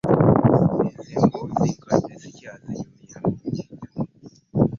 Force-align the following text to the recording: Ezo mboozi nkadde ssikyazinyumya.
Ezo 1.13 1.25
mboozi 1.31 1.67
nkadde 1.83 2.13
ssikyazinyumya. 2.17 3.63